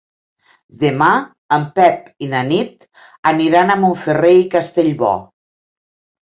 [0.83, 1.09] Demà
[1.57, 2.87] en Pep i na Nit
[3.33, 5.13] aniran a Montferrer i Castellbò.